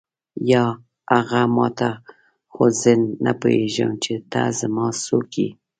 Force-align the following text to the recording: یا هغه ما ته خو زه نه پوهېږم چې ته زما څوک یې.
یا 0.51 0.65
هغه 1.11 1.41
ما 1.55 1.67
ته 1.77 1.89
خو 2.53 2.63
زه 2.81 2.93
نه 3.25 3.31
پوهېږم 3.39 3.91
چې 4.03 4.13
ته 4.31 4.41
زما 4.59 4.87
څوک 5.05 5.29
یې. 5.41 5.49